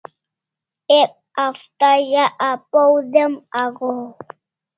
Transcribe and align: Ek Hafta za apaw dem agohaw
Ek 0.99 1.11
Hafta 1.37 1.89
za 2.09 2.25
apaw 2.49 2.91
dem 3.13 3.33
agohaw 3.61 4.13